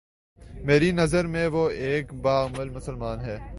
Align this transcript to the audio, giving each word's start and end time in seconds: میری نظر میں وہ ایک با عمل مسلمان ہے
میری 0.65 0.91
نظر 0.91 1.25
میں 1.25 1.47
وہ 1.47 1.69
ایک 1.69 2.13
با 2.13 2.45
عمل 2.45 2.69
مسلمان 2.69 3.19
ہے 3.19 3.37